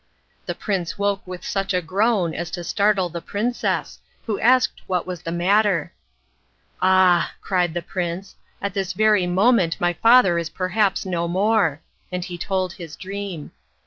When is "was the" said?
5.05-5.31